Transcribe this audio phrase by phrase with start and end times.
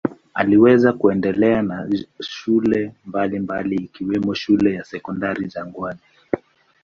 [0.33, 1.89] Aliweza kuendelea na
[2.21, 5.99] shule mbalimbali ikiwemo shule ya Sekondari Jangwani.